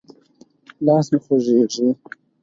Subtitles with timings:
[0.85, 1.87] لاس مې خوږېږي.